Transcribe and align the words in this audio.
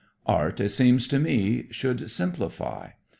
Art, 0.25 0.59
it 0.59 0.69
seems 0.69 1.07
to 1.09 1.19
me, 1.19 1.67
should 1.69 2.09
simplify. 2.09 2.89